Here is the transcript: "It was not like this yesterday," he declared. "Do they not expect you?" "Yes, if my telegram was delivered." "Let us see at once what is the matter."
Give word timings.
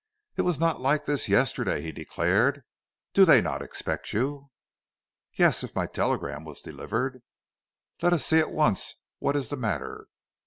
"It 0.35 0.41
was 0.41 0.59
not 0.59 0.81
like 0.81 1.05
this 1.05 1.29
yesterday," 1.29 1.83
he 1.83 1.91
declared. 1.91 2.63
"Do 3.13 3.23
they 3.23 3.39
not 3.39 3.61
expect 3.61 4.13
you?" 4.13 4.49
"Yes, 5.33 5.63
if 5.63 5.75
my 5.75 5.85
telegram 5.85 6.43
was 6.43 6.63
delivered." 6.63 7.21
"Let 8.01 8.11
us 8.11 8.25
see 8.25 8.39
at 8.39 8.51
once 8.51 8.95
what 9.19 9.35
is 9.35 9.49
the 9.49 9.57
matter." 9.57 10.07